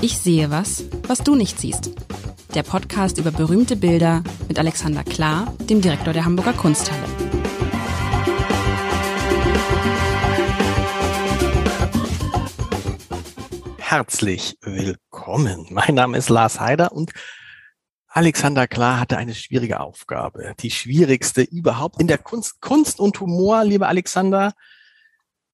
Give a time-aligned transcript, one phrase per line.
[0.00, 1.90] Ich sehe was, was du nicht siehst.
[2.54, 7.02] Der Podcast über berühmte Bilder mit Alexander Klar, dem Direktor der Hamburger Kunsthalle.
[13.78, 15.66] Herzlich willkommen.
[15.70, 17.10] Mein Name ist Lars Heider und
[18.06, 20.54] Alexander Klar hatte eine schwierige Aufgabe.
[20.60, 22.60] Die schwierigste überhaupt in der Kunst.
[22.60, 24.52] Kunst und Humor, lieber Alexander,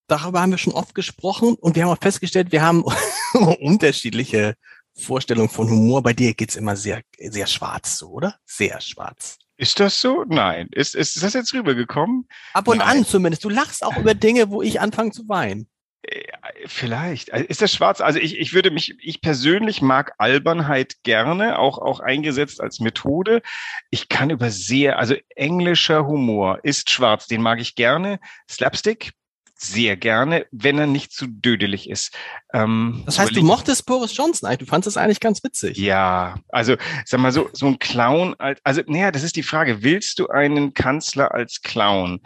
[0.06, 2.84] darüber haben wir schon oft gesprochen und wir haben auch festgestellt, wir haben
[3.60, 4.54] unterschiedliche
[4.96, 6.02] Vorstellungen von Humor.
[6.02, 8.36] Bei dir geht's immer sehr, sehr schwarz so, oder?
[8.44, 9.38] Sehr schwarz.
[9.56, 10.24] Ist das so?
[10.26, 10.68] Nein.
[10.72, 12.28] Ist, ist das jetzt rübergekommen?
[12.52, 12.98] Ab und Nein.
[12.98, 13.44] an zumindest.
[13.44, 15.68] Du lachst auch über Dinge, wo ich anfange zu weinen.
[16.02, 16.22] Äh,
[16.66, 17.32] Vielleicht.
[17.32, 18.00] Also Ist das schwarz?
[18.00, 23.42] Also ich, ich würde mich, ich persönlich mag Albernheit gerne, auch, auch eingesetzt als Methode.
[23.90, 28.18] Ich kann über sehr, also englischer Humor ist schwarz, den mag ich gerne.
[28.50, 29.12] Slapstick
[29.56, 32.12] sehr gerne, wenn er nicht zu dödelig ist.
[32.52, 34.58] Ähm, Das heißt, du mochtest Boris Johnson eigentlich.
[34.60, 35.78] Du fandest es eigentlich ganz witzig.
[35.78, 39.82] Ja, also sag mal so, so ein Clown, als- also naja, das ist die Frage,
[39.82, 42.20] willst du einen Kanzler als Clown?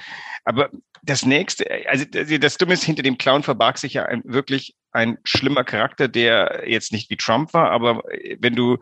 [0.45, 0.71] Aber
[1.03, 5.19] das nächste, also das Dumme ist, hinter dem Clown verbarg sich ja ein, wirklich ein
[5.25, 8.03] schlimmer Charakter, der jetzt nicht wie Trump war, aber
[8.41, 8.79] wenn du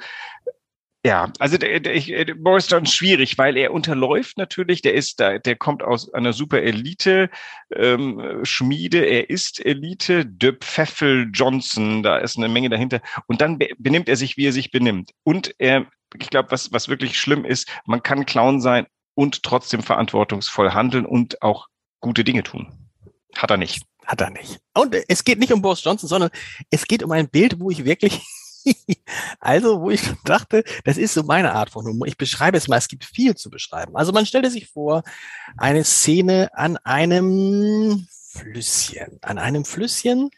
[1.07, 4.83] ja, also der, der, der Boris Johnson schwierig, weil er unterläuft natürlich.
[4.83, 7.31] Der ist da, der kommt aus einer super Elite
[7.73, 9.05] ähm, Schmiede.
[9.05, 10.27] Er ist Elite.
[10.27, 13.01] De Pfeffel Johnson, da ist eine Menge dahinter.
[13.29, 15.13] Und dann be benimmt er sich, wie er sich benimmt.
[15.23, 15.87] Und er,
[16.19, 21.07] ich glaube, was was wirklich schlimm ist, man kann Clown sein und trotzdem verantwortungsvoll handeln
[21.07, 21.69] und auch
[22.01, 22.91] gute Dinge tun.
[23.37, 23.85] Hat er nicht.
[24.05, 24.59] Hat er nicht.
[24.75, 26.31] Und es geht nicht um Boris Johnson, sondern
[26.71, 28.23] es geht um ein Bild, wo ich wirklich,
[29.41, 32.07] also wo ich dachte, das ist so meine Art von Humor.
[32.07, 33.97] Ich beschreibe es mal, es gibt viel zu beschreiben.
[33.97, 35.03] Also man stellte sich vor,
[35.57, 40.31] eine Szene an einem Flüsschen, an einem Flüsschen.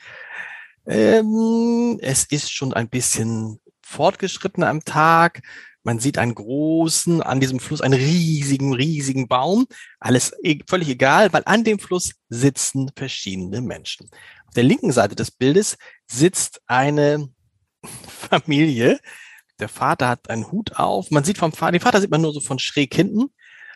[0.87, 5.43] Ähm, es ist schon ein bisschen fortgeschritten am Tag.
[5.83, 9.67] Man sieht einen großen, an diesem Fluss einen riesigen, riesigen Baum.
[10.01, 14.11] Alles e- völlig egal, weil an dem Fluss sitzen verschiedene Menschen.
[14.47, 17.31] Auf der linken Seite des Bildes sitzt eine
[18.09, 19.01] Familie.
[19.61, 21.11] Der Vater hat einen Hut auf.
[21.11, 23.31] Man sieht vom Vater, den Vater sieht man nur so von schräg hinten.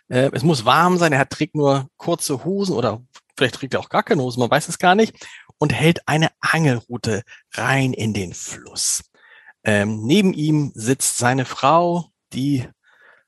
[0.08, 1.12] Äh, es muss warm sein.
[1.12, 3.02] Er hat, trägt nur kurze Hosen oder
[3.36, 5.14] vielleicht trägt er auch gar keine Hosen, man weiß es gar nicht.
[5.58, 9.02] Und hält eine Angelrute rein in den Fluss.
[9.64, 12.66] Ähm, neben ihm sitzt seine Frau, die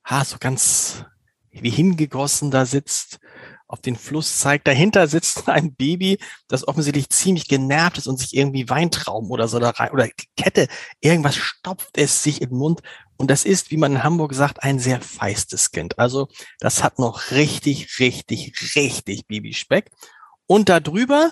[0.04, 1.04] ha, so ganz
[1.50, 3.20] wie hingegossen da sitzt,
[3.66, 4.66] auf den Fluss zeigt.
[4.66, 9.58] Dahinter sitzt ein Baby, das offensichtlich ziemlich genervt ist und sich irgendwie Weintrauben oder so
[9.58, 10.68] da rein, oder Kette,
[11.00, 12.80] irgendwas stopft es sich den Mund.
[13.16, 15.98] Und das ist, wie man in Hamburg sagt, ein sehr feistes Kind.
[15.98, 19.90] Also das hat noch richtig, richtig, richtig Babyspeck.
[20.46, 21.30] Und darüber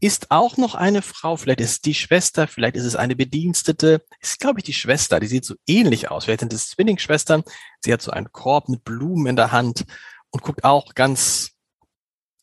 [0.00, 4.04] ist auch noch eine Frau, vielleicht ist es die Schwester, vielleicht ist es eine Bedienstete,
[4.20, 7.44] ist glaube ich die Schwester, die sieht so ähnlich aus, vielleicht sind es Zwillingsschwestern,
[7.80, 9.84] sie hat so einen Korb mit Blumen in der Hand
[10.30, 11.55] und guckt auch ganz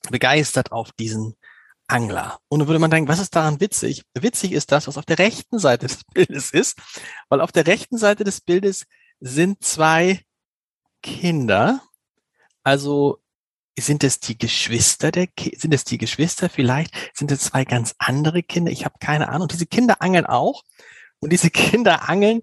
[0.10, 1.36] begeistert auf diesen
[1.88, 2.40] Angler.
[2.48, 4.04] Und dann würde man denken, was ist daran witzig?
[4.14, 6.78] Witzig ist das, was auf der rechten Seite des Bildes ist,
[7.30, 8.86] weil auf der rechten Seite des Bildes
[9.20, 10.22] sind zwei
[11.02, 11.82] Kinder,
[12.64, 13.24] also
[13.78, 16.94] sind es die Geschwister der Ki sind es die Geschwister vielleicht?
[17.14, 18.72] Sind es zwei ganz andere Kinder?
[18.72, 19.48] Ich habe keine Ahnung.
[19.48, 20.64] Diese Kinder angeln auch.
[21.20, 22.42] Und diese Kinder angeln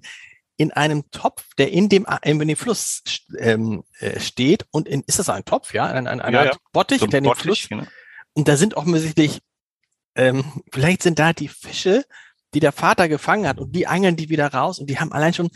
[0.60, 3.02] in einem Topf der in dem in dem Fluss
[3.38, 6.56] ähm, äh, steht und in, ist das ein Topf ja ein, ein, ein Ja, ja.
[6.70, 7.86] Bottich So ein der in den Fluss genau.
[8.34, 9.40] und da sind offensichtlich
[10.16, 12.04] ähm, vielleicht sind da die Fische
[12.52, 15.32] die der Vater gefangen hat und die angeln die wieder raus und die haben allein
[15.32, 15.48] schon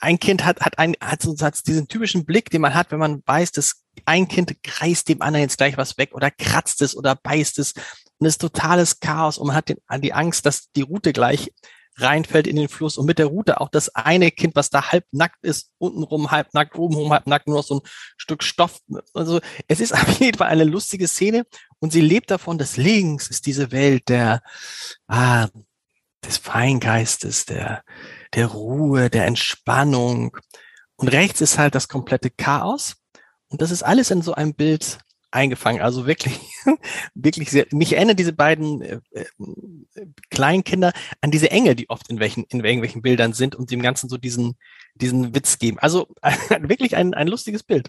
[0.00, 2.98] ein Kind hat, hat, ein, hat so hat diesen typischen Blick, den man hat, wenn
[2.98, 6.96] man weiß, dass ein Kind reißt dem anderen jetzt gleich was weg oder kratzt es
[6.96, 7.74] oder beißt es
[8.18, 11.52] und es ist totales Chaos und man hat den, die Angst, dass die Route gleich
[11.96, 15.06] reinfällt in den Fluss und mit der Route auch das eine Kind, was da halb
[15.12, 18.80] nackt ist, untenrum halb nackt, obenrum halb nackt, nur noch so ein Stück Stoff.
[19.12, 21.46] Also es ist auf jeden Fall eine lustige Szene
[21.78, 24.42] und sie lebt davon, dass links ist diese Welt der,
[25.06, 25.48] ah,
[26.24, 27.84] des Feingeistes, der,
[28.34, 30.36] der Ruhe, der Entspannung.
[30.96, 32.96] Und rechts ist halt das komplette Chaos.
[33.48, 34.98] Und das ist alles in so einem Bild
[35.34, 35.82] eingefangen.
[35.82, 36.38] Also wirklich,
[37.14, 39.24] wirklich sehr, mich erinnern diese beiden äh, äh,
[40.30, 44.08] Kleinkinder an diese Engel, die oft in welchen, in irgendwelchen Bildern sind und dem Ganzen
[44.08, 44.56] so diesen,
[44.94, 45.78] diesen Witz geben.
[45.78, 46.08] Also
[46.60, 47.88] wirklich ein, ein lustiges Bild.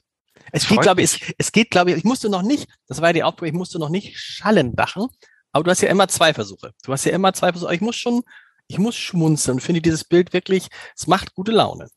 [0.51, 3.09] Es geht, glaube ich, es, es geht, glaube ich, ich musste noch nicht, das war
[3.09, 5.07] ja die Aufgabe, ich musste noch nicht schallen dachen,
[5.51, 6.73] aber du hast ja immer zwei Versuche.
[6.83, 7.73] Du hast ja immer zwei Versuche.
[7.73, 8.23] Ich muss schon,
[8.67, 9.61] ich muss schmunzeln.
[9.61, 11.87] Finde dieses Bild wirklich, es macht gute Laune.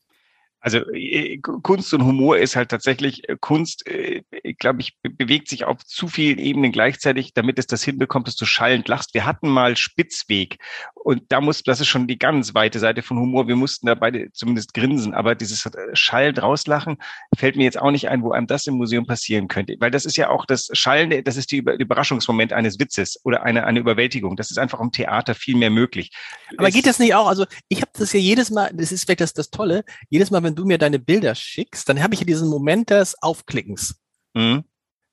[0.60, 4.22] Also äh, Kunst und Humor ist halt tatsächlich, äh, Kunst, äh,
[4.58, 8.36] glaube ich, be bewegt sich auf zu vielen Ebenen gleichzeitig, damit es das hinbekommt, dass
[8.36, 9.14] du schallend lachst.
[9.14, 10.58] Wir hatten mal Spitzweg
[10.94, 13.46] Und da muss, das ist schon die ganz weite Seite von Humor.
[13.46, 16.98] Wir mussten da beide zumindest grinsen, aber dieses äh, Schall rauslachen
[17.36, 19.76] fällt mir jetzt auch nicht ein, wo einem das im Museum passieren könnte.
[19.78, 23.64] Weil das ist ja auch das Schallende, das ist die Überraschungsmoment eines Witzes oder eine,
[23.64, 24.36] eine Überwältigung.
[24.36, 26.10] Das ist einfach im Theater viel mehr möglich.
[26.56, 27.28] Aber es geht das nicht auch?
[27.28, 30.42] Also ich habe das ja jedes Mal, das ist vielleicht das, das Tolle, jedes Mal,
[30.42, 33.96] wenn du mir deine Bilder schickst, dann habe ich ja diesen Moment des Aufklickens.
[34.34, 34.64] Mhm.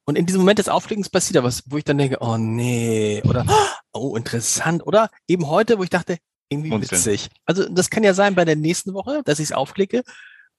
[0.05, 3.21] Und in diesem Moment des Aufklickens passiert da was, wo ich dann denke, oh nee,
[3.25, 3.45] oder
[3.91, 6.17] oh, interessant, oder eben heute, wo ich dachte,
[6.49, 6.99] irgendwie Munzeln.
[6.99, 7.29] witzig.
[7.45, 10.03] Also das kann ja sein bei der nächsten Woche, dass ich es aufklicke.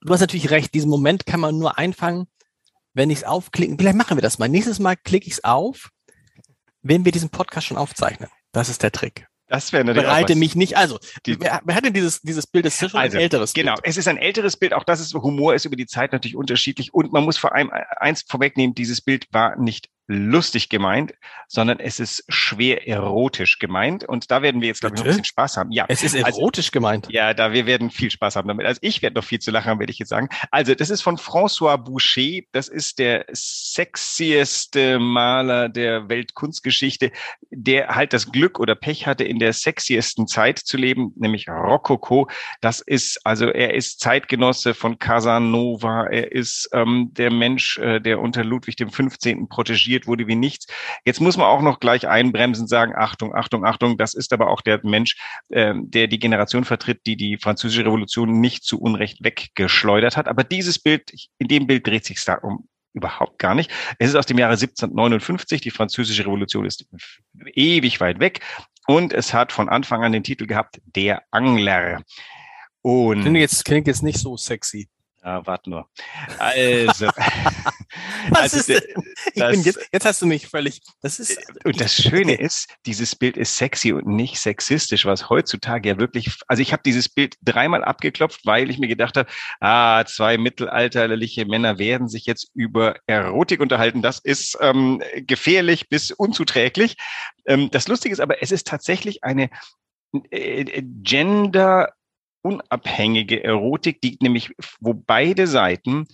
[0.01, 2.27] Du hast natürlich recht, diesen Moment kann man nur einfangen,
[2.93, 3.79] wenn ich es aufklicken.
[3.79, 4.49] Vielleicht machen wir das mal.
[4.49, 5.91] Nächstes Mal klicke ich es auf,
[6.83, 8.29] wenn wir diesen Podcast schon aufzeichnen.
[8.53, 9.29] Das ist der Trick.
[9.49, 10.77] Das wäre natürlich Bereite mich nicht.
[10.77, 12.65] Also, die, wer, wer hat denn dieses, dieses Bild?
[12.65, 13.85] Das ist schon also, ein älteres genau, Bild.
[13.85, 14.73] Genau, es ist ein älteres Bild.
[14.73, 16.93] Auch das ist, Humor ist über die Zeit natürlich unterschiedlich.
[16.93, 21.15] Und man muss vor allem eins vorwegnehmen, dieses Bild war nicht lustig gemeint,
[21.49, 24.05] sondern es ist schwer erotisch gemeint.
[24.05, 25.73] Und da werden wir jetzt, glaube ich, noch ein bisschen Spaß haben.
[25.73, 25.87] Ja.
[25.89, 27.09] Es ist also erotisch also, gemeint.
[27.11, 28.67] Ja, da wir werden viel Spaß haben damit.
[28.67, 30.29] Also ich werde noch viel zu lachen haben, werde ich jetzt sagen.
[30.51, 32.47] Also das ist von François Boucher.
[32.53, 37.11] Das ist der sexieste Maler der Weltkunstgeschichte,
[37.51, 42.29] der halt das Glück oder Pech hatte, in der sexiesten Zeit zu leben, nämlich Rokoko.
[42.61, 46.07] Das ist, also er ist Zeitgenosse von Casanova.
[46.07, 49.49] Er ist ähm, der Mensch, äh, der unter Ludwig dem 15.
[49.49, 50.67] protegiert tituliert wurde wie nichts.
[51.05, 54.61] Jetzt muss man auch noch gleich einbremsen, sagen, Achtung, Achtung, Achtung, das ist aber auch
[54.61, 55.17] der Mensch,
[55.49, 60.29] äh, der die Generation vertritt, die die französische Revolution nicht zu Unrecht weggeschleudert hat.
[60.29, 63.71] Aber dieses Bild, in dem Bild dreht sich da um überhaupt gar nicht.
[63.99, 65.61] Es ist aus dem Jahre 1759.
[65.61, 66.87] Die französische Revolution ist
[67.55, 68.41] ewig weit weg
[68.87, 72.03] und es hat von Anfang an den Titel gehabt, Der Angler.
[72.81, 74.89] Und klingt jetzt, klingt jetzt nicht so sexy.
[75.27, 75.91] Ja, warte nur.
[76.39, 77.07] Also,
[78.31, 78.83] Was also, ist denn?
[79.35, 80.81] Das, jetzt, jetzt hast du mich völlig.
[81.03, 81.37] Das ist.
[81.65, 86.39] Und das Schöne ist, dieses Bild ist sexy und nicht sexistisch, was heutzutage ja wirklich.
[86.47, 89.29] Also ich habe dieses Bild dreimal abgeklopft, weil ich mir gedacht habe,
[89.59, 94.03] ah, zwei mittelalterliche Männer werden sich jetzt über Erotik unterhalten.
[94.03, 96.97] Das ist ähm, gefährlich bis unzuträglich.
[97.47, 99.51] Ähm, das Lustige ist aber, es ist tatsächlich eine
[100.31, 101.93] äh, Gender
[102.47, 106.07] unabhängige Erotik, die nämlich, wo beide Seiten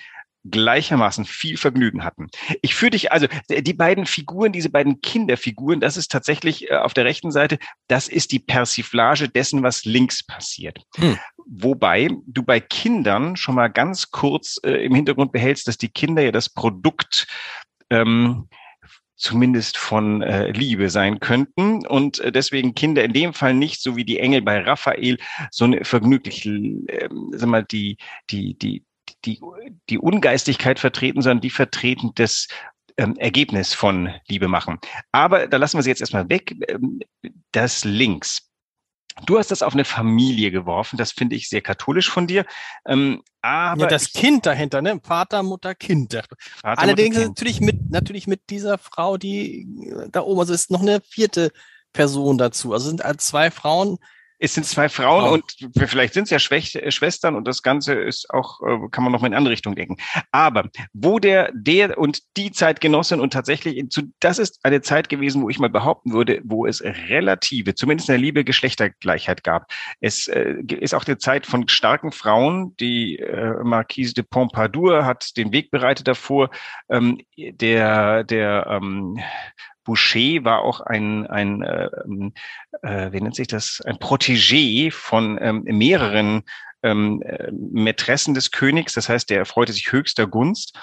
[0.45, 2.29] gleichermaßen viel Vergnügen hatten.
[2.63, 6.95] Ich führe dich, also die beiden Figuren, diese beiden Kinderfiguren, das ist tatsächlich äh, auf
[6.95, 10.81] der rechten Seite, das ist die Persiflage dessen, was links passiert.
[10.97, 11.17] Hm.
[11.47, 16.23] Wobei du bei Kindern schon mal ganz kurz äh, im Hintergrund behältst, dass die Kinder
[16.23, 17.29] ja das Produkt
[17.91, 18.49] ähm,
[19.23, 23.97] zumindest von äh, Liebe sein könnten und äh, deswegen Kinder in dem Fall nicht so
[23.97, 25.17] wie die Engel bei Raphael
[25.51, 27.97] so eine vergnüglich, äh, sag mal, die,
[28.31, 28.85] die, die,
[29.25, 29.41] die,
[29.89, 32.49] die Ungeistigkeit vertreten, sondern die vertreten das
[32.97, 34.79] ähm, Ergebnis von Liebe machen.
[35.13, 36.55] Aber da lassen wir sie jetzt erstmal weg.
[36.69, 37.01] Ähm,
[37.53, 38.51] das Links.
[39.27, 40.97] Du hast das auf eine Familie geworfen.
[40.97, 42.45] Das finde ich sehr katholisch von dir.
[42.87, 45.01] Ähm, aber ja, das ich, Kind dahinter, ne?
[45.03, 46.15] Vater, Mutter, Kind.
[46.15, 47.39] Vater, Allerdings Mutter, kind.
[47.39, 49.67] natürlich mit natürlich mit dieser Frau, die
[50.11, 51.53] da oben, also ist noch eine vierte
[51.93, 52.73] Person dazu.
[52.73, 53.99] Also sind zwei Frauen,
[54.43, 55.33] es sind zwei Frauen oh.
[55.35, 55.45] und
[55.77, 59.21] vielleicht sind es ja Schwech Schwestern und das Ganze ist auch, äh, kann man noch
[59.21, 59.99] mal in andere Richtung denken.
[60.33, 65.43] Aber wo der, der und die Zeitgenossin und tatsächlich, zu, das ist eine Zeit gewesen,
[65.43, 69.71] wo ich mal behaupten würde, wo es relative, zumindest in der Liebe, Geschlechtergleichheit gab.
[70.01, 72.77] Es äh, ist auch die Zeit von starken Frauen.
[72.79, 76.51] Die äh, Marquise de Pompadour hat den Weg bereitet davor.
[76.89, 79.21] Ähm, der, der ähm,
[79.85, 81.89] Boucher war auch ein, ein äh,
[82.83, 86.43] äh, wie nennt sich das, ein Protégé von ähm, mehreren
[86.83, 90.79] ähm, äh, Mätressen des Königs, das heißt, der erfreute sich höchster Gunst.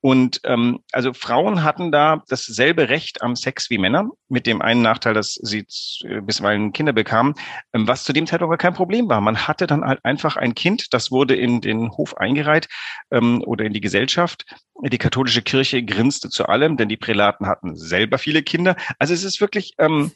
[0.00, 4.82] Und ähm, also Frauen hatten da dasselbe Recht am Sex wie Männer, mit dem einen
[4.82, 5.66] Nachteil, dass sie
[6.04, 7.34] äh, bisweilen Kinder bekamen,
[7.72, 9.20] ähm, was zu dem Zeitpunkt kein Problem war.
[9.20, 12.68] Man hatte dann halt einfach ein Kind, das wurde in den Hof eingereiht
[13.10, 14.44] ähm, oder in die Gesellschaft.
[14.82, 18.76] Die katholische Kirche grinste zu allem, denn die Prälaten hatten selber viele Kinder.
[18.98, 20.12] Also es ist wirklich ähm,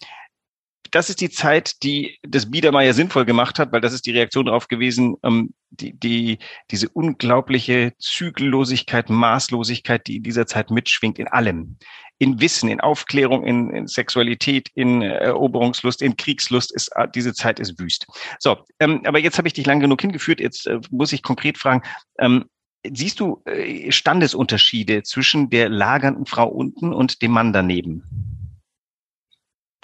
[0.95, 4.47] das ist die Zeit, die das Biedermeier sinnvoll gemacht hat, weil das ist die Reaktion
[4.47, 6.39] darauf gewesen, ähm, die, die,
[6.71, 11.79] diese unglaubliche Zügellosigkeit, Maßlosigkeit, die in dieser Zeit mitschwingt, in allem.
[12.19, 17.59] In Wissen, in Aufklärung, in, in Sexualität, in Eroberungslust, in Kriegslust, ist, äh, diese Zeit
[17.59, 18.07] ist wüst.
[18.39, 21.59] So, ähm, aber jetzt habe ich dich lang genug hingeführt, jetzt äh, muss ich konkret
[21.59, 21.83] fragen,
[22.21, 22.45] ähm,
[22.89, 28.44] siehst du äh, Standesunterschiede zwischen der lagernden Frau unten und dem Mann daneben?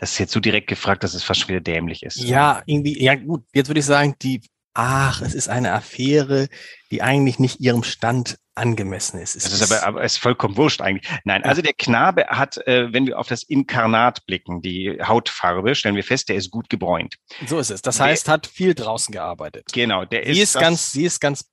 [0.00, 2.16] Das ist jetzt so direkt gefragt, dass es fast wieder dämlich ist.
[2.16, 4.40] Ja, irgendwie, ja gut, jetzt würde ich sagen, die,
[4.74, 6.48] ach, es ist eine Affäre,
[6.90, 9.36] die eigentlich nicht ihrem Stand angemessen ist.
[9.36, 11.08] Es Das ist aber, aber ist vollkommen wurscht eigentlich.
[11.24, 15.96] Nein, also der Knabe hat, äh, wenn wir auf das Inkarnat blicken, die Hautfarbe, stellen
[15.96, 17.16] wir fest, der ist gut gebräunt.
[17.46, 17.82] so ist es.
[17.82, 19.66] Das Der- heißt, hat viel draußen gearbeitet.
[19.72, 21.48] Genau, der Sie ist das- ganz, sie ist ganz,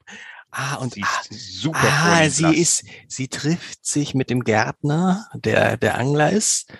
[0.51, 5.27] ah, und sie ah, ist super Ah, sie ist, sie trifft sich mit dem Gärtner,
[5.35, 6.73] der der Angler ist,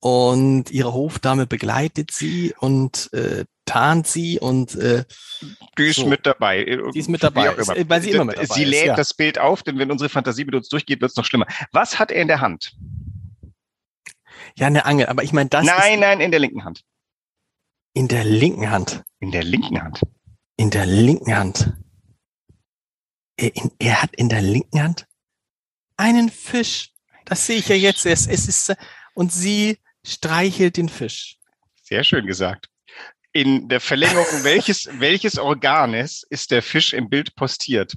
[0.00, 5.04] und ihre Hofdame begleitet sie und äh, tarnt sie und äh,
[5.78, 6.06] Die ist so.
[6.06, 6.64] mit dabei.
[6.64, 7.88] Die ist mit dabei, ist- immer.
[7.88, 8.96] weil sie immer mit dabei Sie ist, lädt ja.
[8.96, 11.46] das Bild auf, denn wenn unsere Fantasie mit uns durchgeht, wird es noch schlimmer.
[11.72, 12.74] Was hat er in der Hand?
[14.56, 15.06] ja eine Angel.
[15.06, 16.82] Aber ich meine, das nein, ist nein, in der linken Hand.
[17.94, 20.00] in der linken Hand, In der linken Hand.
[20.56, 21.72] in der linken Hand.
[23.36, 25.06] Er, in, er hat in der linken Hand
[25.96, 26.92] einen Fisch.
[27.26, 28.28] Das sehe ich ja jetzt erst.
[28.28, 28.76] Es ist äh,
[29.14, 31.38] und sie streichelt den Fisch.
[31.82, 32.68] Sehr schön gesagt.
[33.32, 37.94] In der Verlängerung welches, welches Organes ist der Fisch im Bild postiert?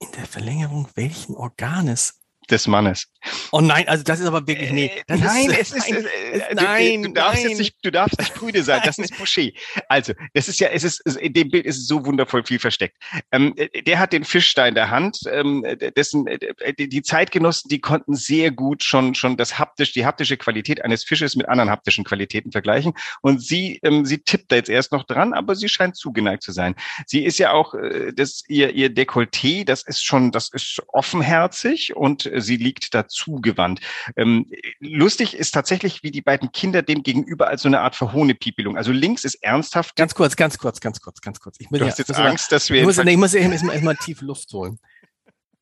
[0.00, 2.20] In der Verlängerung welchen Organes?
[2.50, 3.10] Des Mannes.
[3.52, 4.86] Oh nein, also das ist aber wirklich nee.
[4.86, 7.50] Äh, Das nein, ist, es ist, nein, äh, es- du, nein, du darfst nein.
[7.50, 8.80] jetzt nicht, du darfst nicht prüde sein.
[8.84, 9.50] Das ist Boucher.
[9.88, 12.96] Also, das ist ja, es ist, in dem Bild ist so wundervoll viel versteckt.
[13.32, 15.18] Ähm, äh, der hat den Fisch da in der Hand.
[15.30, 16.38] Ähm, äh, dessen, äh,
[16.78, 21.36] die Zeitgenossen, die konnten sehr gut schon, schon das haptisch, die haptische Qualität eines Fisches
[21.36, 22.92] mit anderen haptischen Qualitäten vergleichen.
[23.22, 26.52] Und sie, ähm, sie tippt da jetzt erst noch dran, aber sie scheint zugeneigt zu
[26.52, 26.74] sein.
[27.06, 31.96] Sie ist ja auch, äh, das, ihr, ihr Dekolleté, das ist schon, das ist offenherzig
[31.96, 33.80] und äh, sie liegt da zugewandt.
[34.16, 38.76] Ähm, lustig ist tatsächlich, wie die beiden Kinder dem gegenüber als so eine Art Verhohnepiepelung.
[38.76, 39.96] Also links ist ernsthaft.
[39.96, 41.56] Ganz kurz, ganz kurz, ganz kurz, ganz kurz.
[41.58, 43.74] Ich muss du ja- hast jetzt Angst, dass wir Ich muss, nee, ich muss erstmal
[43.74, 44.78] erstmal tief Luft holen.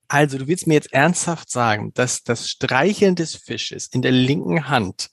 [0.09, 4.69] Also, du willst mir jetzt ernsthaft sagen, dass das Streicheln des Fisches in der linken
[4.69, 5.11] Hand,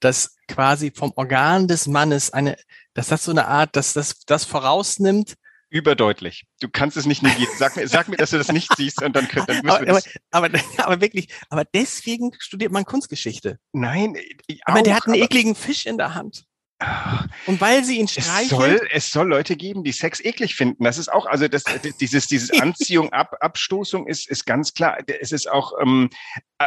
[0.00, 2.56] das quasi vom Organ des Mannes eine,
[2.94, 5.34] dass das so eine Art, dass das das vorausnimmt.
[5.72, 6.44] Überdeutlich.
[6.60, 7.50] Du kannst es nicht negieren.
[7.56, 9.80] Sag mir, sag mir, dass du das nicht siehst und dann, können, dann müssen Aber,
[9.80, 10.08] wir das.
[10.30, 13.58] aber, aber, aber wirklich, aber deswegen studiert man Kunstgeschichte.
[13.72, 14.16] Nein,
[14.64, 16.44] Aber der auch, hat einen ekligen Fisch in der Hand.
[16.78, 20.56] Ah, Und weil sie ihn Es streichelt, soll, es soll Leute geben, die Sex eklig
[20.56, 20.82] finden.
[20.82, 21.62] Das ist auch, also das,
[22.00, 24.98] dieses, dieses Anziehung, Ab, Abstoßung ist, ist ganz klar.
[25.20, 26.10] Es ist auch, ähm,
[26.58, 26.66] äh,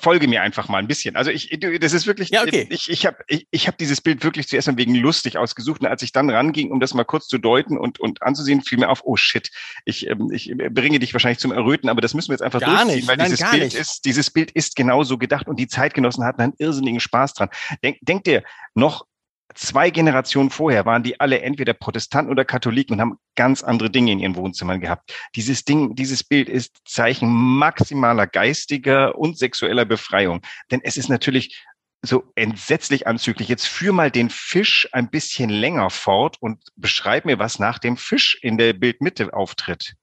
[0.00, 1.16] folge mir einfach mal ein bisschen.
[1.16, 2.66] Also ich, das ist wirklich, Ja, okay.
[2.70, 5.80] ich, ich habe ich, ich hab dieses Bild wirklich zuerst mal wegen lustig ausgesucht.
[5.80, 8.78] Und als ich dann ranging, um das mal kurz zu deuten und, und anzusehen, fiel
[8.78, 9.50] mir auf, oh shit,
[9.84, 12.84] ich, ähm, ich bringe dich wahrscheinlich zum Erröten, aber das müssen wir jetzt einfach Gar
[12.84, 13.08] durchziehen, nicht.
[13.08, 13.74] weil Nein, dieses Bild nicht.
[13.76, 17.48] ist, dieses Bild ist genauso gedacht und die Zeitgenossen hatten einen irrsinnigen Spaß dran.
[17.82, 18.42] Denk, denk dir,
[18.74, 19.06] noch
[19.54, 24.12] zwei Generationen vorher waren die alle entweder Protestanten oder Katholiken und haben ganz andere Dinge
[24.12, 25.12] in ihren Wohnzimmern gehabt.
[25.34, 30.42] Dieses Ding, dieses Bild ist Zeichen maximaler geistiger und sexueller Befreiung.
[30.70, 31.64] Denn es ist natürlich
[32.02, 33.48] so entsetzlich anzüglich.
[33.48, 37.96] Jetzt führ mal den Fisch ein bisschen länger fort und beschreib mir, was nach dem
[37.96, 39.94] Fisch in der Bildmitte auftritt.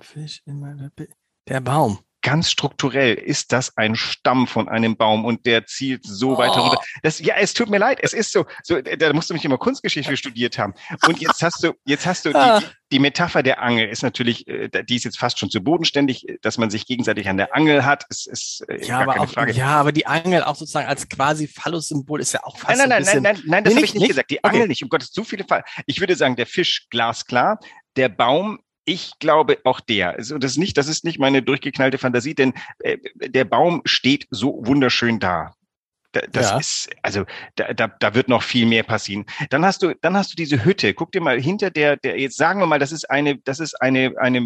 [0.00, 1.08] Fisch in meiner Bi-
[1.46, 1.98] der Baum.
[2.28, 6.56] Ganz strukturell ist das ein Stamm von einem Baum und der zielt so weit Oh.
[6.56, 6.80] herunter.
[7.02, 9.56] Das, ja, es tut mir leid, es ist so, so, da musst du mich immer
[9.56, 10.74] Kunstgeschichte studiert haben.
[11.06, 14.68] Und jetzt hast du, jetzt hast du die, die Metapher der Angel ist natürlich, äh,
[14.84, 18.04] die ist jetzt fast schon zu bodenständig, dass man sich gegenseitig an der Angel hat,
[18.10, 19.52] ist, ist äh, Ja, aber auch, Frage.
[19.52, 22.98] ja, aber die Angel auch sozusagen als quasi Phallus-Symbol ist ja auch fast Nein, nein,
[22.98, 24.30] ein nein, nein, nein, nein, das habe ich nicht, gesagt.
[24.30, 24.44] Die.
[24.44, 25.64] Angel nicht, um Gottes, so viele Fall.
[25.86, 27.58] Ich würde sagen, der Fisch glasklar,
[27.96, 28.58] der Baum,
[28.88, 30.14] ich glaube auch der.
[30.16, 34.26] Also das ist nicht, das ist nicht meine durchgeknallte Fantasie, denn äh, der Baum steht
[34.30, 35.54] so wunderschön da.
[36.12, 36.58] Da- Das Ja.
[36.58, 37.24] ist, also
[37.56, 39.26] da, da, da wird noch viel mehr passieren.
[39.50, 40.94] Dann hast du, dann hast du diese Hütte.
[40.94, 43.74] Guck dir mal hinter der, der jetzt sagen wir mal, das ist eine, das ist
[43.82, 44.40] eine eine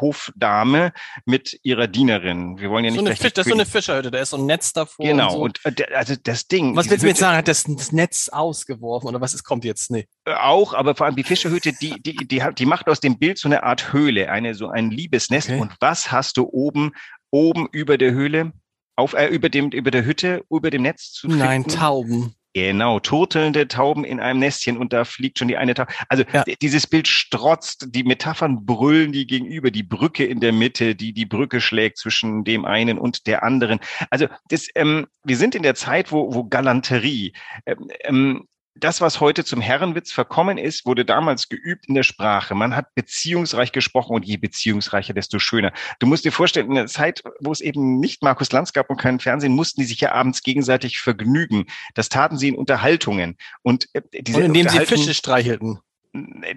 [0.00, 0.92] Hofdame
[1.26, 2.58] mit ihrer Dienerin.
[2.58, 4.36] Wir wollen ja nicht so eine Fisch, das ist so eine Fischerhütte, da ist so
[4.36, 5.04] ein Netz davor.
[5.04, 5.36] Genau.
[5.38, 5.68] Und so.
[5.68, 6.76] Und äh, also das Ding.
[6.76, 7.36] was willst du mir jetzt sagen?
[7.36, 9.90] Hat das, das Netz ausgeworfen oder was ist, kommt jetzt?
[9.90, 10.06] Nee.
[10.24, 13.18] Äh, auch, aber vor allem die Fischerhütte, die, die, die, hat- die macht aus dem
[13.18, 15.48] Bild so eine Art Höhle, eine, so ein Liebesnest.
[15.50, 15.60] Okay.
[15.60, 16.92] Und was hast du oben,
[17.30, 18.52] oben über der Höhle,
[18.98, 21.78] auf, äh, über dem, über der Hütte, über dem Netz zu Nein, finden?
[21.78, 22.34] Tauben.
[22.54, 25.92] Genau, turtelnde Tauben in einem Nestchen und da fliegt schon die eine Taube.
[26.08, 26.42] Also Ja.
[26.60, 31.26] dieses Bild strotzt, die Metaphern brüllen die gegenüber, die Brücke in der Mitte, die die
[31.26, 33.78] Brücke schlägt zwischen dem einen und der anderen.
[34.10, 37.32] Also das, ähm, wir sind in der Zeit, wo, wo Galanterie,
[37.66, 38.47] ähm, ähm,
[38.78, 42.54] das, was heute zum Herrenwitz verkommen ist, wurde damals geübt in der Sprache.
[42.54, 45.72] Man hat beziehungsreich gesprochen und je beziehungsreicher, desto schöner.
[45.98, 49.00] Du musst dir vorstellen, in der Zeit, wo es eben nicht Markus Lanz gab und
[49.00, 51.66] kein Fernsehen, mussten die sich ja abends gegenseitig vergnügen.
[51.94, 53.36] Das taten sie in Unterhaltungen.
[53.62, 55.80] Und äh, diese Und indem sie Fische streichelten.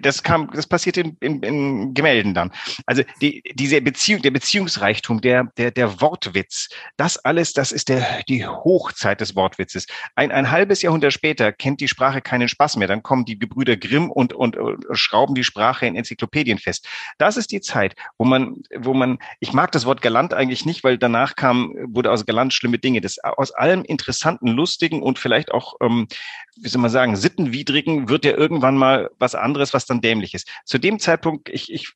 [0.00, 2.52] Das kam, das passiert in, in, in Gemälden dann.
[2.86, 8.22] Also die, diese Beziehung, der Beziehungsreichtum, der, der, der Wortwitz, das alles, das ist der,
[8.28, 9.86] die Hochzeit des Wortwitzes.
[10.14, 12.88] Ein, ein halbes Jahrhundert später kennt die Sprache keinen Spaß mehr.
[12.88, 16.88] Dann kommen die Gebrüder Grimm und, und, und schrauben die Sprache in Enzyklopädien fest.
[17.18, 20.84] Das ist die Zeit, wo man, wo man, ich mag das Wort galant eigentlich nicht,
[20.84, 23.00] weil danach kam, wurde aus galant schlimme Dinge.
[23.00, 26.08] Das aus allem interessanten, lustigen und vielleicht auch, ähm,
[26.56, 30.48] wie soll man sagen, sittenwidrigen wird ja irgendwann mal was anderes, was dann dämlich ist.
[30.64, 31.92] Zu dem Zeitpunkt, ich, ich,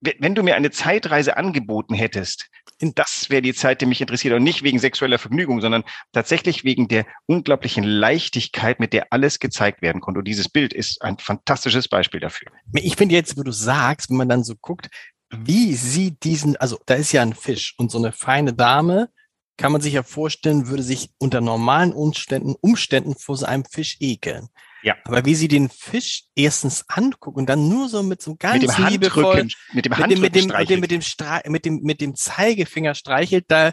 [0.00, 2.48] wenn du mir eine Zeitreise angeboten hättest,
[2.80, 6.88] das wäre die Zeit, die mich interessiert und nicht wegen sexueller Vergnügung, sondern tatsächlich wegen
[6.88, 10.18] der unglaublichen Leichtigkeit, mit der alles gezeigt werden konnte.
[10.18, 12.48] Und dieses Bild ist ein fantastisches Beispiel dafür.
[12.74, 14.88] Ich finde jetzt, wo du sagst, wenn man dann so guckt,
[15.30, 19.10] wie sie diesen, also da ist ja ein Fisch und so eine feine Dame,
[19.56, 23.98] kann man sich ja vorstellen, würde sich unter normalen Umständen, Umständen vor so einem Fisch
[24.00, 24.48] ekeln.
[24.82, 24.96] Ja.
[25.04, 28.76] Aber wie sie den Fisch erstens angucken und dann nur so mit so ganz mit
[28.76, 32.14] dem liebevoll, mit dem Handrücken mit dem, mit dem, mit dem, mit dem, mit dem
[32.14, 33.72] Zeigefinger streichelt, da,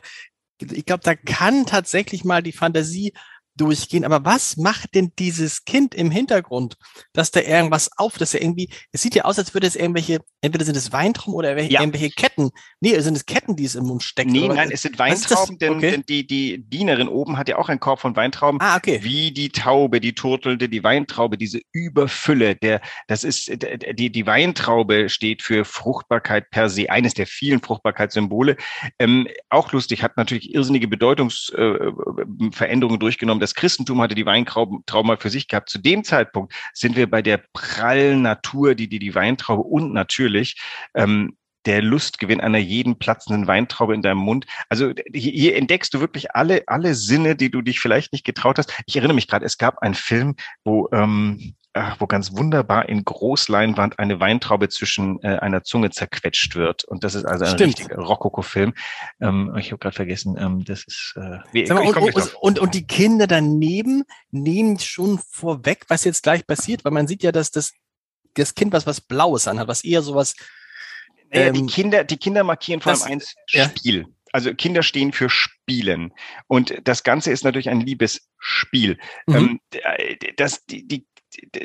[0.59, 3.13] ich glaube, da kann tatsächlich mal die Fantasie
[3.57, 4.05] durchgehen.
[4.05, 6.77] Aber was macht denn dieses Kind im Hintergrund,
[7.13, 10.19] dass da irgendwas auf, dass er irgendwie, es sieht ja aus, als würde es irgendwelche,
[10.41, 11.81] entweder sind es Weintrauben oder irgendwelche, ja.
[11.81, 12.51] irgendwelche Ketten.
[12.79, 14.31] Nee, sind es Ketten, die es im Mund stecken?
[14.31, 15.91] Nee, nein, es sind Weintrauben, denn, okay.
[15.91, 18.61] denn, die, die Dienerin oben hat ja auch einen Korb von Weintrauben.
[18.61, 18.99] Ah, okay.
[19.01, 25.09] Wie die Taube, die Turtelte, die Weintraube, diese Überfülle, der, das ist, die, die Weintraube
[25.09, 28.57] steht für Fruchtbarkeit per se, eines der vielen Fruchtbarkeitssymbole.
[28.99, 35.17] Ähm, auch lustig, hat natürlich irrsinnige Bedeutungsveränderungen äh, durchgenommen das Christentum hatte die Weintraube mal
[35.17, 35.69] für sich gehabt.
[35.69, 40.59] Zu dem Zeitpunkt sind wir bei der prallen Natur, die die, die Weintraube und natürlich
[40.93, 44.45] ähm, der Lustgewinn einer jeden platzenden Weintraube in deinem Mund.
[44.67, 48.57] Also hier, hier entdeckst du wirklich alle, alle Sinne, die du dich vielleicht nicht getraut
[48.57, 48.73] hast.
[48.85, 50.35] Ich erinnere mich gerade, es gab einen Film,
[50.65, 51.55] wo ähm,
[51.99, 56.83] wo ganz wunderbar in Großleinwand eine Weintraube zwischen äh, einer Zunge zerquetscht wird.
[56.83, 57.79] Und das ist also ein Stimmt.
[57.79, 58.73] richtiger Rokoko-Film.
[59.19, 62.73] Ähm, ich habe gerade vergessen, ähm, das ist äh, wie, mal, und, und, und, und,
[62.73, 67.51] die Kinder daneben nehmen schon vorweg, was jetzt gleich passiert, weil man sieht ja, dass
[67.51, 67.73] das,
[68.33, 70.35] das Kind was was Blaues anhat, was eher sowas.
[71.31, 73.99] Ähm, die Kinder, die Kinder markieren vor allem eins Spiel.
[73.99, 74.05] Ja.
[74.33, 76.13] Also Kinder stehen für Spielen.
[76.47, 78.99] Und das Ganze ist natürlich ein Liebesspiel.
[79.25, 79.35] Mhm.
[79.35, 79.59] Ähm,
[80.35, 81.07] das, die, die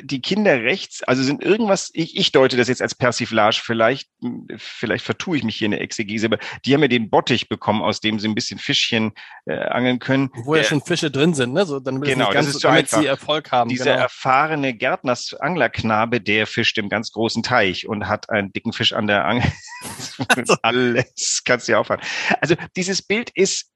[0.01, 4.09] die Kinder rechts, also sind irgendwas, ich, ich deute das jetzt als Persiflage, vielleicht,
[4.57, 7.81] vielleicht vertue ich mich hier in der Exegese, aber die haben ja den Bottich bekommen,
[7.81, 9.13] aus dem sie ein bisschen Fischchen
[9.45, 10.29] äh, angeln können.
[10.43, 11.65] Wo ja schon Fische drin sind, ne?
[11.65, 12.99] So, dann genau, ganz, das ist so damit einfach.
[12.99, 13.69] sie Erfolg haben.
[13.69, 14.03] Dieser genau.
[14.03, 19.25] erfahrene Gärtners-Anglerknabe, der fischt im ganz großen Teich und hat einen dicken Fisch an der
[19.25, 19.51] Angel.
[20.27, 20.55] also.
[20.61, 22.01] Alles kannst du ja aufhören.
[22.41, 23.72] Also dieses Bild ist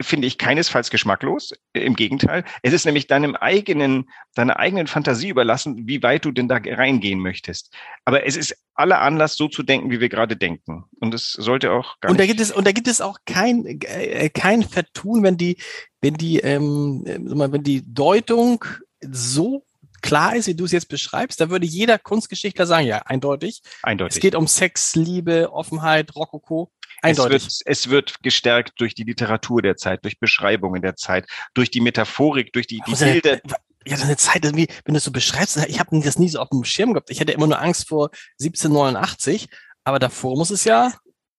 [0.00, 1.52] finde ich keinesfalls geschmacklos.
[1.72, 2.44] Im Gegenteil.
[2.62, 7.18] Es ist nämlich deinem eigenen, deiner eigenen Fantasie überlassen, wie weit du denn da reingehen
[7.18, 7.74] möchtest.
[8.04, 10.84] Aber es ist aller Anlass, so zu denken, wie wir gerade denken.
[11.00, 13.64] Und es sollte auch gar und da gibt es Und da gibt es auch kein,
[13.66, 15.56] äh, kein Vertun, wenn die,
[16.00, 18.64] wenn die, ähm, wenn die Deutung
[19.00, 19.64] so
[20.00, 23.62] klar ist, wie du es jetzt beschreibst, da würde jeder Kunstgeschichtler sagen, ja, eindeutig.
[23.82, 24.16] Eindeutig.
[24.16, 26.70] Es geht um Sex, Liebe, Offenheit, Rokoko.
[27.02, 27.36] Eindeutig.
[27.36, 31.70] Es wird, es wird gestärkt durch die Literatur der Zeit, durch Beschreibungen der Zeit, durch
[31.70, 33.40] die Metaphorik, durch die, die also, Bilder.
[33.86, 36.48] Ja, so eine Zeit, wenn du es so beschreibst, ich habe das nie so auf
[36.50, 37.10] dem Schirm gehabt.
[37.10, 39.48] Ich hätte immer nur Angst vor 1789,
[39.84, 40.92] aber davor muss es ja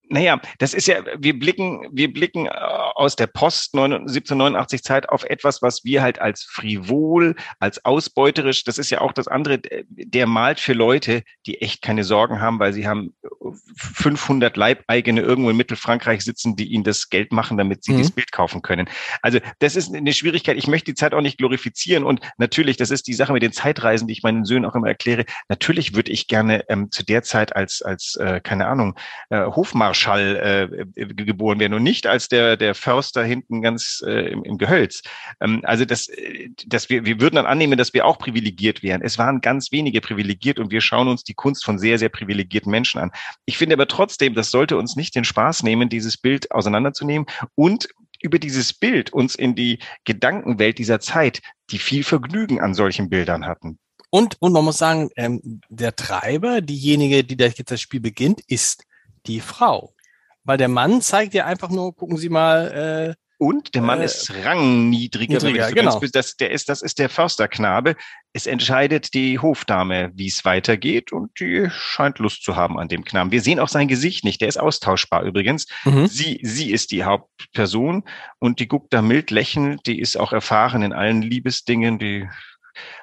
[0.10, 5.24] naja, das ist ja, wir blicken, wir blicken äh, aus der Post 1789 Zeit auf
[5.24, 10.26] etwas, was wir halt als frivol, als ausbeuterisch, das ist ja auch das andere, der
[10.26, 13.14] malt für Leute, die echt keine Sorgen haben, weil sie haben
[13.78, 17.98] 500 Leibeigene irgendwo in Mittelfrankreich sitzen, die ihnen das Geld machen, damit sie mhm.
[17.98, 18.90] dieses Bild kaufen können.
[19.22, 20.58] Also das ist eine Schwierigkeit.
[20.58, 23.54] Ich möchte die Zeit auch nicht glorifizieren und natürlich, das ist die Sache mit den
[23.54, 25.26] Zeitreisen, die ich meinen Söhnen auch immer erkläre.
[25.50, 28.96] Natürlich würde ich gerne ähm, zu der Zeit als, als äh, keine Ahnung,
[29.30, 34.32] äh, Hofmarsch Marschall äh, geboren werden und nicht als der, der Förster hinten ganz äh,
[34.32, 35.02] im, im Gehölz.
[35.42, 39.02] Ähm, also das, äh, dass wir, wir würden dann annehmen, dass wir auch privilegiert wären.
[39.02, 42.72] Es waren ganz wenige privilegiert und wir schauen uns die Kunst von sehr, sehr privilegierten
[42.72, 43.12] Menschen an.
[43.46, 47.90] Ich finde aber trotzdem, das sollte uns nicht den Spaß nehmen, dieses Bild auseinanderzunehmen und
[48.22, 53.46] über dieses Bild uns in die Gedankenwelt dieser Zeit, die viel Vergnügen an solchen Bildern
[53.46, 53.80] hatten.
[54.12, 58.42] Und, und man muss sagen, ähm, der Treiber, diejenige, die da jetzt das Spiel beginnt,
[58.48, 58.84] ist
[59.26, 59.94] die Frau.
[60.44, 64.06] Weil der Mann zeigt ja einfach nur, gucken Sie mal, äh, und der Mann äh,
[64.06, 65.42] ist rangniedriger.
[65.42, 66.02] Niedriger, genau.
[66.12, 67.96] das, der ist, das ist der Försterknabe.
[68.34, 73.06] Es entscheidet die Hofdame, wie es weitergeht und die scheint Lust zu haben an dem
[73.06, 73.32] Knaben.
[73.32, 74.42] Wir sehen auch sein Gesicht nicht.
[74.42, 75.68] Der ist austauschbar übrigens.
[75.86, 76.08] Mhm.
[76.08, 78.04] Sie, sie ist die Hauptperson
[78.40, 79.88] und die guckt da mild lächelnd.
[79.88, 81.98] Die ist auch erfahren in allen Liebesdingen.
[81.98, 82.28] Die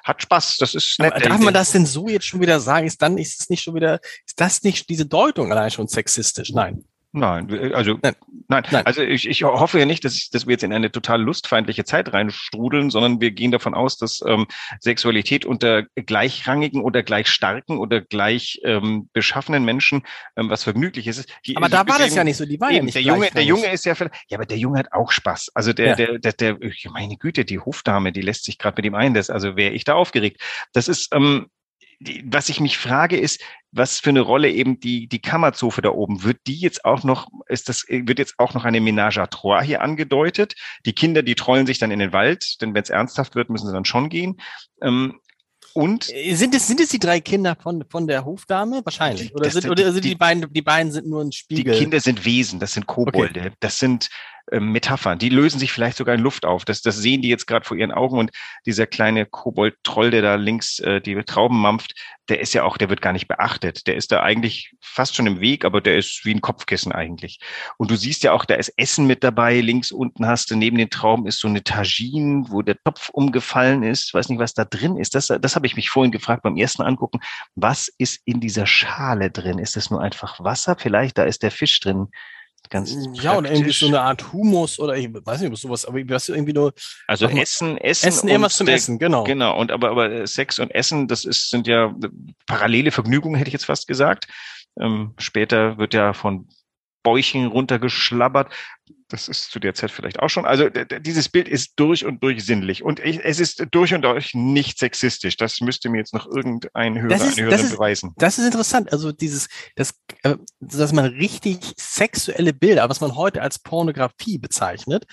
[0.03, 0.57] hat Spaß.
[0.57, 1.13] Das ist nett.
[1.13, 2.87] Aber darf man das denn so jetzt schon wieder sagen?
[2.87, 6.51] Ist dann, ist es nicht schon wieder, ist das nicht diese Deutung allein schon sexistisch?
[6.51, 6.83] Nein.
[7.13, 8.15] Nein, also nein,
[8.47, 8.63] nein.
[8.71, 8.85] nein.
[8.85, 11.85] Also ich, ich hoffe ja nicht, dass, ich, dass wir jetzt in eine total lustfeindliche
[11.85, 14.47] Zeit reinstrudeln, sondern wir gehen davon aus, dass ähm,
[14.79, 20.03] Sexualität unter gleichrangigen oder gleich starken oder gleich ähm, beschaffenen Menschen
[20.35, 21.29] ähm, was Vergnügliches ist.
[21.43, 23.29] Hier, aber da war das ja nicht so, die war eben, ja nicht der Junge,
[23.31, 23.93] der Junge ist ja,
[24.29, 25.51] ja, aber der Junge hat auch Spaß.
[25.53, 25.95] Also der, ja.
[25.95, 26.57] der, der, der,
[26.91, 29.13] meine Güte, die Hofdame, die lässt sich gerade mit ihm ein.
[29.13, 30.41] Das, also wäre ich da aufgeregt.
[30.73, 31.47] Das ist, ähm,
[31.99, 35.89] die, was ich mich frage, ist, was für eine Rolle eben die, die Kammerzofe da
[35.89, 39.27] oben, wird die jetzt auch noch, ist das, wird jetzt auch noch eine Ménage à
[39.27, 40.55] trois hier angedeutet?
[40.85, 43.67] Die Kinder, die trollen sich dann in den Wald, denn wenn es ernsthaft wird, müssen
[43.67, 44.39] sie dann schon gehen.
[44.81, 45.19] Ähm,
[45.73, 48.81] und äh, sind es, sind es die drei Kinder von, von der Hofdame?
[48.83, 49.33] Wahrscheinlich.
[49.35, 51.73] Oder sind, oder sind die, die, beiden, die beiden sind nur ein Spiegel?
[51.73, 53.39] Die Kinder sind Wesen, das sind Kobolde.
[53.39, 53.51] Okay.
[53.59, 54.09] Das sind äh,
[54.51, 55.19] Metaphern.
[55.19, 56.65] Die lösen sich vielleicht sogar in Luft auf.
[56.65, 58.17] Das, das sehen die jetzt gerade vor ihren Augen.
[58.17, 58.31] Und
[58.65, 61.93] dieser kleine Kobold-Troll, der da links äh, die Trauben mampft,
[62.29, 63.87] der ist ja auch, der wird gar nicht beachtet.
[63.87, 67.39] Der ist da eigentlich fast schon im Weg, aber der ist wie ein Kopfkissen eigentlich.
[67.77, 69.61] Und du siehst ja auch, da ist Essen mit dabei.
[69.61, 73.83] Links unten hast du neben den Trauben ist so eine Tagine, wo der Topf umgefallen
[73.83, 74.13] ist.
[74.13, 75.15] Weiß nicht, was da drin ist.
[75.15, 77.19] Das, das habe ich mich vorhin gefragt beim ersten Angucken.
[77.55, 79.59] Was ist in dieser Schale drin?
[79.59, 80.75] Ist das nur einfach Wasser?
[80.77, 82.07] Vielleicht, da ist der Fisch drin.
[82.69, 86.01] Ganz ja, oder irgendwie so eine Art Humus oder ich weiß nicht, ob sowas, aber
[86.09, 86.73] hast du irgendwie nur.
[87.07, 88.07] Also Essen, Essen.
[88.07, 89.23] Essen, irgendwas zum Essen, genau.
[89.23, 89.57] Genau.
[89.57, 91.95] Und aber, aber Sex und Essen, das ist, sind ja
[92.45, 94.27] parallele Vergnügungen, hätte ich jetzt fast gesagt.
[94.79, 96.47] Ähm, später wird ja von
[97.03, 98.51] Bäuchen runtergeschlabbert.
[99.07, 100.45] Das ist zu der Zeit vielleicht auch schon.
[100.45, 102.83] Also dieses Bild ist durch und durch sinnlich.
[102.83, 105.37] Und ich, es ist durch und durch nicht sexistisch.
[105.37, 108.13] Das müsste mir jetzt noch irgendein Hörer, ist, eine Hörerin ist, beweisen.
[108.17, 108.91] Das ist interessant.
[108.91, 110.06] Also dieses, das, äh,
[110.59, 115.05] dass man richtig sexuelle Bilder, was man heute als Pornografie bezeichnet,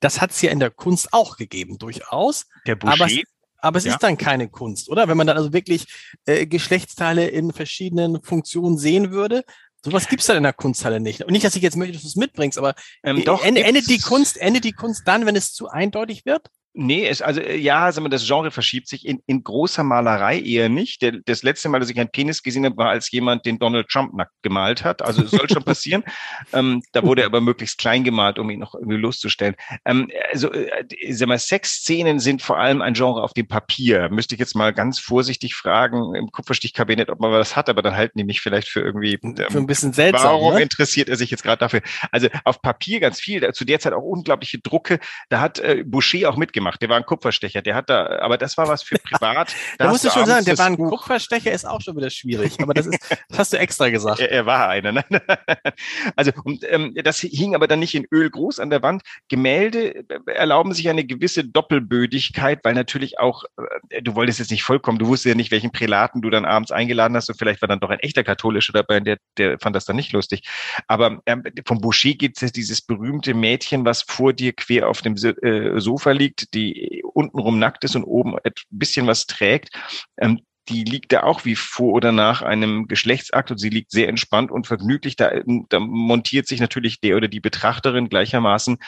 [0.00, 2.46] das hat es ja in der Kunst auch gegeben, durchaus.
[2.66, 3.18] Der Boucher, aber es,
[3.58, 3.92] aber es ja.
[3.92, 5.08] ist dann keine Kunst, oder?
[5.08, 5.86] Wenn man dann also wirklich
[6.26, 9.44] äh, Geschlechtsteile in verschiedenen Funktionen sehen würde,
[9.86, 11.22] Sowas gibt's dann in der Kunsthalle nicht.
[11.22, 14.00] Und nicht, dass ich jetzt möchte, dass du es mitbringst, aber ähm, doch, endet die
[14.00, 16.48] Kunst, endet die Kunst dann, wenn es zu eindeutig wird?
[16.78, 20.38] Nee, es, also äh, ja, sagen wir, das Genre verschiebt sich in, in großer Malerei
[20.38, 21.00] eher nicht.
[21.00, 23.88] Der, das letzte Mal, dass ich einen Penis gesehen habe, war, als jemand den Donald
[23.88, 25.00] Trump nackt gemalt hat.
[25.00, 26.04] Also es soll schon passieren.
[26.52, 29.56] ähm, da wurde er aber möglichst klein gemalt, um ihn noch irgendwie loszustellen.
[29.86, 34.10] Ähm, also, äh, sag mal, Sexszenen sind vor allem ein Genre auf dem Papier.
[34.10, 37.96] Müsste ich jetzt mal ganz vorsichtig fragen im Kupferstichkabinett, ob man was hat, aber dann
[37.96, 40.24] halten die mich vielleicht für irgendwie ähm, für ein bisschen seltsam.
[40.24, 40.60] Warum ne?
[40.60, 41.80] interessiert er sich jetzt gerade dafür?
[42.12, 43.50] Also auf Papier ganz viel.
[43.54, 45.00] Zu der Zeit auch unglaubliche Drucke.
[45.30, 46.82] Da hat äh, Boucher auch mitgemacht gemacht.
[46.82, 47.62] Der war ein Kupferstecher.
[47.62, 49.54] Der hat da, aber das war was für privat.
[49.78, 50.90] Da, da musst du schon sagen, der war ein Buch.
[50.90, 52.60] Kupferstecher, ist auch schon wieder schwierig.
[52.60, 52.98] Aber das ist,
[53.28, 54.20] das hast du extra gesagt.
[54.20, 54.92] Er, er war einer.
[54.92, 55.04] Ne?
[56.16, 59.02] also und, ähm, das hing aber dann nicht in Öl groß an der Wand.
[59.28, 63.44] Gemälde äh, erlauben sich eine gewisse Doppelbödigkeit, weil natürlich auch,
[63.90, 66.72] äh, du wolltest jetzt nicht vollkommen, du wusstest ja nicht, welchen Prälaten du dann abends
[66.72, 69.84] eingeladen hast und vielleicht war dann doch ein echter Katholischer dabei, der, der fand das
[69.84, 70.42] dann nicht lustig.
[70.88, 75.14] Aber ähm, vom Boucher gibt es dieses berühmte Mädchen, was vor dir quer auf dem
[75.16, 79.70] äh, Sofa liegt, die untenrum nackt ist und oben ein bisschen was trägt.
[80.18, 84.08] Ähm, die liegt da auch wie vor oder nach einem Geschlechtsakt und sie liegt sehr
[84.08, 85.14] entspannt und vergnüglich.
[85.14, 85.30] Da,
[85.68, 88.78] da montiert sich natürlich der oder die Betrachterin gleichermaßen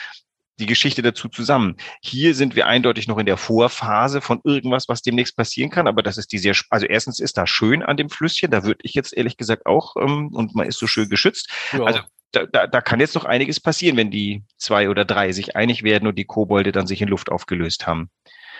[0.59, 1.77] die Geschichte dazu zusammen.
[2.01, 6.03] Hier sind wir eindeutig noch in der Vorphase von irgendwas, was demnächst passieren kann, aber
[6.03, 8.93] das ist die sehr, also erstens ist da schön an dem Flüsschen, da würde ich
[8.93, 11.49] jetzt ehrlich gesagt auch, ähm, und man ist so schön geschützt.
[11.71, 11.83] Ja.
[11.83, 15.55] Also da, da, da kann jetzt noch einiges passieren, wenn die zwei oder drei sich
[15.55, 18.09] einig werden und die Kobolde dann sich in Luft aufgelöst haben.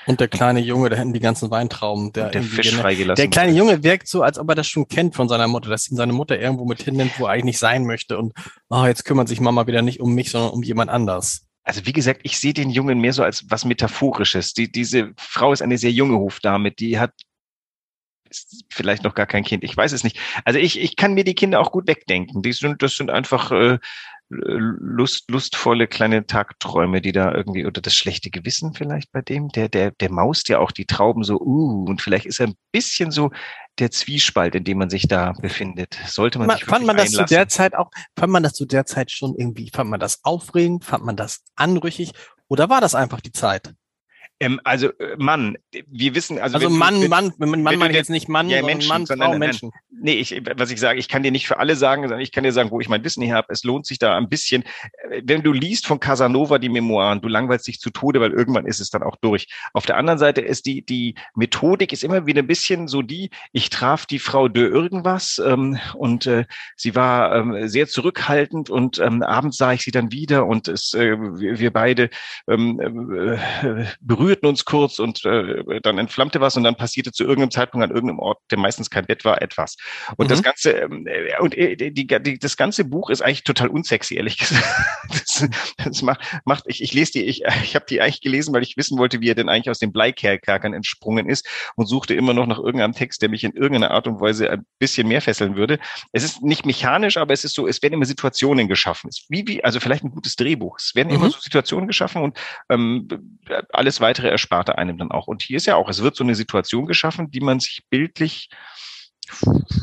[0.06, 2.12] Und der kleine Junge, da hinten die ganzen Weintrauben.
[2.14, 3.22] Der, der Fisch freigelassen.
[3.22, 5.90] Der kleine Junge wirkt so, als ob er das schon kennt von seiner Mutter, dass
[5.90, 8.18] ihn seine Mutter irgendwo mit hinnimmt, wo er eigentlich nicht sein möchte.
[8.18, 8.34] Und
[8.70, 11.46] oh, jetzt kümmert sich Mama wieder nicht um mich, sondern um jemand anders.
[11.64, 14.54] Also wie gesagt, ich sehe den Jungen mehr so als was Metaphorisches.
[14.54, 17.12] Die, diese Frau ist eine sehr junge Hofdame, die hat
[18.70, 20.20] vielleicht noch gar kein Kind, ich weiß es nicht.
[20.46, 22.42] Also ich, ich kann mir die Kinder auch gut wegdenken.
[22.42, 23.80] Die sind, das sind einfach äh,
[24.30, 29.70] lust, lustvolle kleine Tagträume, die da irgendwie, oder das schlechte Gewissen vielleicht bei dem, der,
[29.70, 33.12] der, der maust ja auch die Trauben so, uh, und vielleicht ist er ein bisschen
[33.12, 33.32] so
[33.80, 35.98] der Zwiespalt, in dem man sich da befindet.
[36.06, 37.28] Sollte man, man sich Fand man das einlassen.
[37.28, 40.24] zu der Zeit auch, fand man das zu der Zeit schon irgendwie, fand man das
[40.24, 42.12] aufregend, fand man das anrüchig,
[42.48, 43.74] oder war das einfach die Zeit?
[44.40, 47.90] Ähm, also äh, Mann, wir wissen, also, also wenn, Mann, wenn, Mann, wenn, Mann meine
[47.90, 49.72] ich jetzt nicht Mann, ja, Menschen, Mann, Frau, Menschen.
[49.90, 52.46] nee, ich, was ich sage, ich kann dir nicht für alle sagen, sondern ich kann
[52.46, 53.52] dir sagen, wo ich mein Wissen her habe.
[53.52, 54.64] Es lohnt sich da ein bisschen.
[55.10, 58.66] Äh, wenn du liest von Casanova die Memoiren, du langweilst dich zu Tode, weil irgendwann
[58.66, 59.48] ist es dann auch durch.
[59.74, 63.32] Auf der anderen Seite ist die, die Methodik ist immer wieder ein bisschen so die,
[63.52, 66.46] ich traf die Frau de irgendwas ähm, und äh,
[66.78, 70.94] sie war ähm, sehr zurückhaltend und ähm, abends sah ich sie dann wieder und es,
[70.94, 72.10] äh, wir, wir beide
[72.48, 73.86] ähm, äh,
[74.30, 77.90] berührten uns kurz und äh, dann entflammte was und dann passierte zu irgendeinem Zeitpunkt an
[77.90, 79.76] irgendeinem Ort, der meistens kein Bett war, etwas.
[80.18, 80.30] Und mhm.
[80.30, 84.16] das ganze ähm, äh, und äh, die, die, das ganze Buch ist eigentlich total unsexy,
[84.16, 84.64] ehrlich gesagt.
[85.10, 88.62] Das, das macht, macht ich, ich lese die, ich, ich habe die eigentlich gelesen, weil
[88.62, 92.34] ich wissen wollte, wie er denn eigentlich aus den Bleikerkern entsprungen ist und suchte immer
[92.34, 95.56] noch nach irgendeinem Text, der mich in irgendeiner Art und Weise ein bisschen mehr fesseln
[95.56, 95.80] würde.
[96.12, 99.10] Es ist nicht mechanisch, aber es ist so, es werden immer Situationen geschaffen.
[99.30, 100.78] Wie, wie, also vielleicht ein gutes Drehbuch.
[100.78, 101.16] Es werden mhm.
[101.16, 102.38] immer so Situationen geschaffen und
[102.70, 103.08] ähm,
[103.72, 105.28] alles weitere ersparte einem dann auch.
[105.28, 108.50] Und hier ist ja auch, es wird so eine Situation geschaffen, die man sich bildlich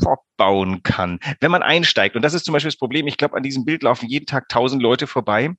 [0.03, 2.15] fortbauen kann, wenn man einsteigt.
[2.15, 3.07] Und das ist zum Beispiel das Problem.
[3.07, 5.51] Ich glaube, an diesem Bild laufen jeden Tag tausend Leute vorbei.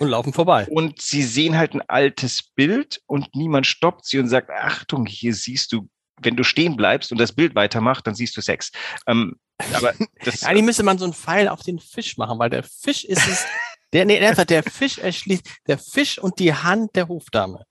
[0.00, 0.66] Und laufen vorbei.
[0.68, 5.34] Und sie sehen halt ein altes Bild und niemand stoppt sie und sagt, Achtung, hier
[5.34, 5.88] siehst du,
[6.20, 8.70] wenn du stehen bleibst und das Bild weitermacht, dann siehst du Sex.
[9.06, 9.36] Ähm,
[9.72, 13.04] aber das, Eigentlich müsste man so einen Pfeil auf den Fisch machen, weil der Fisch
[13.04, 13.46] ist es,
[13.92, 17.64] der, nee, einfach der Fisch erschließt, der Fisch und die Hand der Hofdame.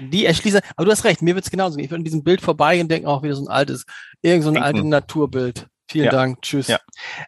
[0.00, 1.78] Die erschließen, aber du hast recht, mir wird's genauso.
[1.78, 3.84] Ich würde in diesem Bild vorbei und denke auch wieder so ein altes,
[4.22, 5.68] irgend so ein altes Naturbild.
[5.90, 6.10] Vielen ja.
[6.10, 6.68] Dank, tschüss.
[6.68, 6.80] Ja.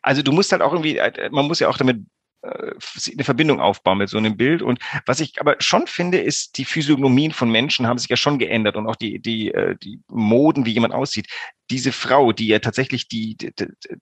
[0.03, 2.05] Also du musst halt auch irgendwie, äh, man muss ja auch damit
[2.43, 4.63] eine Verbindung aufbauen mit so einem Bild.
[4.63, 8.39] Und was ich aber schon finde, ist, die Physiognomien von Menschen haben sich ja schon
[8.39, 11.29] geändert und auch die, die, äh, die Moden, wie jemand aussieht.
[11.71, 13.53] Diese Frau, die ja tatsächlich die, die,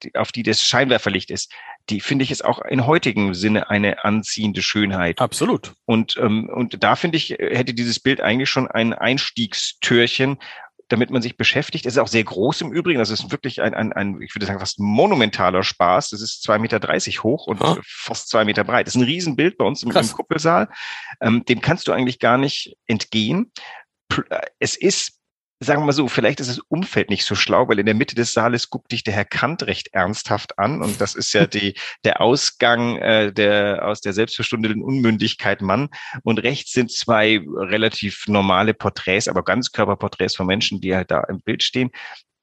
[0.02, 1.52] die auf die das Scheinwerferlicht ist,
[1.90, 5.20] die finde ich ist auch in heutigem Sinne eine anziehende Schönheit.
[5.20, 5.74] Absolut.
[5.84, 10.38] Und, ähm, und da finde ich, hätte dieses Bild eigentlich schon ein Einstiegstürchen,
[10.88, 11.86] damit man sich beschäftigt.
[11.86, 12.98] Es ist auch sehr groß im Übrigen.
[12.98, 16.10] Das ist wirklich ein, ein, ein ich würde sagen, fast monumentaler Spaß.
[16.10, 17.76] Das ist zwei Meter dreißig hoch und oh.
[17.84, 18.86] fast zwei Meter breit.
[18.86, 20.68] Das ist ein Riesenbild bei uns im, im Kuppelsaal.
[21.20, 23.52] Ähm, dem kannst du eigentlich gar nicht entgehen.
[24.30, 25.17] Äh, es ist
[25.60, 28.14] sagen wir mal so, vielleicht ist das Umfeld nicht so schlau, weil in der Mitte
[28.14, 31.74] des Saales guckt dich der Herr Kant recht ernsthaft an und das ist ja die,
[32.04, 35.88] der Ausgang äh, der aus der selbstverstundeten Unmündigkeit Mann
[36.22, 41.40] und rechts sind zwei relativ normale Porträts, aber Ganzkörperporträts von Menschen, die halt da im
[41.40, 41.90] Bild stehen.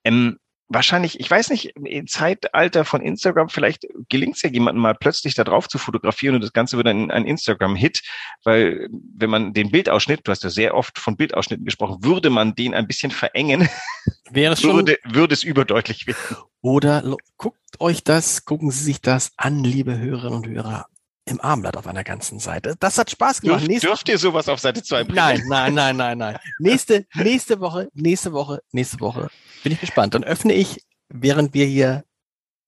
[0.04, 4.95] Ähm, wahrscheinlich, ich weiß nicht, im Zeitalter von Instagram, vielleicht gelingt es ja jemandem mal
[4.95, 8.01] plötzlich da drauf zu fotografieren und das Ganze wird ein, ein Instagram-Hit,
[8.43, 12.56] weil wenn man den Bildausschnitt, du hast ja sehr oft von Bildausschnitten gesprochen, würde man
[12.56, 13.69] den ein bisschen verengen,
[14.32, 16.38] wäre es schon, würde, würde es überdeutlich werden.
[16.62, 20.88] Oder guckt euch das, gucken Sie sich das an, liebe Hörerinnen und Hörer
[21.25, 22.75] im Armblatt auf einer ganzen Seite.
[22.79, 23.61] Das hat Spaß gemacht.
[23.61, 25.15] Dürf, nächste, dürft ihr sowas auf Seite 2 bringen?
[25.15, 26.38] Nein, nein, nein, nein, nein.
[26.59, 29.29] nächste, nächste Woche, nächste Woche, nächste Woche.
[29.63, 30.13] Bin ich gespannt.
[30.13, 32.03] Dann öffne ich, während wir hier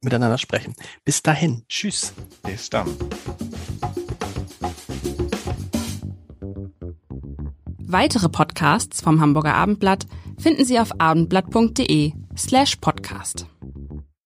[0.01, 0.75] miteinander sprechen.
[1.05, 1.63] Bis dahin.
[1.69, 2.13] Tschüss.
[2.43, 2.87] Bis dann.
[7.89, 13.47] Weitere Podcasts vom Hamburger Abendblatt finden Sie auf abendblatt.de slash podcast.